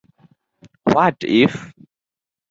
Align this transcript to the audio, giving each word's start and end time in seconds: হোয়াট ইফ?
হোয়াট 0.85 1.19
ইফ? 1.39 1.53